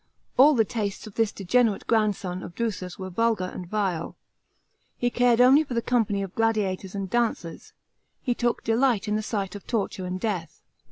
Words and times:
All 0.35 0.55
the 0.55 0.65
tastes 0.65 1.05
of 1.05 1.13
this 1.13 1.31
degenerate 1.31 1.85
grandson 1.85 2.41
of 2.41 2.55
Drusus 2.55 2.97
were 2.97 3.11
vulgar 3.11 3.43
and 3.53 3.67
vile. 3.67 4.15
He 4.97 5.11
cared 5.11 5.39
only 5.39 5.63
for 5.63 5.75
the 5.75 5.81
company 5.83 6.23
of 6.23 6.33
gladiators 6.33 6.95
and 6.95 7.07
dancers; 7.07 7.73
he 8.23 8.33
took 8.33 8.63
delight 8.63 9.07
in 9.07 9.15
the 9.15 9.21
siuht 9.21 9.53
of 9.53 9.67
torture 9.67 10.07
and 10.07 10.19
death. 10.19 10.63